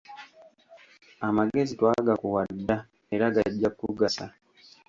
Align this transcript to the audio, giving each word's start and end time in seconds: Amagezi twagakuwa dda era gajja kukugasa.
Amagezi 1.27 1.71
twagakuwa 1.79 2.41
dda 2.57 2.77
era 3.15 3.25
gajja 3.35 3.69
kukugasa. 3.77 4.25